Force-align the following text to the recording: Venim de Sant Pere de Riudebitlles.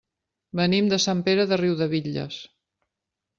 Venim 0.59 0.87
de 0.93 0.99
Sant 1.03 1.21
Pere 1.27 1.45
de 1.51 1.61
Riudebitlles. 1.61 2.41